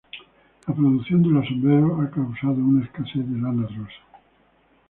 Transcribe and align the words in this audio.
La 0.65 0.73
producción 0.73 1.21
de 1.21 1.29
los 1.29 1.45
sombreros 1.45 1.99
ha 2.03 2.09
causado 2.09 2.53
una 2.55 2.83
escasez 2.83 3.21
de 3.23 3.37
lana 3.39 3.67
rosa. 3.67 4.01